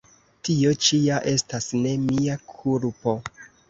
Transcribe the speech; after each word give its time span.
Tio 0.47 0.71
ĉi 0.85 0.99
ja 1.03 1.21
estas 1.33 1.71
ne 1.85 1.95
mia 2.09 2.43
kulpo! 2.59 3.21